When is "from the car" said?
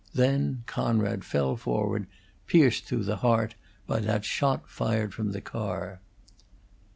5.13-6.01